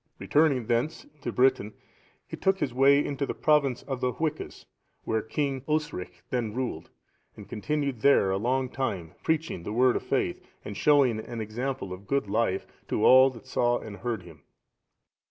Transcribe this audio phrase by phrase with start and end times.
[0.17, 1.75] Returning thence into Britain,
[2.27, 4.65] he took his way into the province of the Hwiccas,(698)
[5.03, 6.89] where King Osric then ruled,(699)
[7.37, 11.93] and continued there a long time, preaching the Word of faith, and showing an example
[11.93, 14.41] of good life to all that saw and heard him.